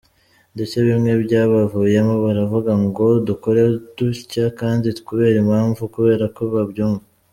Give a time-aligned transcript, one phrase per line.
[0.55, 3.61] Ndetse bimwe byabavuyemo baravuga ngo dukore
[3.99, 7.05] dutya kandi kubera impamvu, kubera ko babyumva.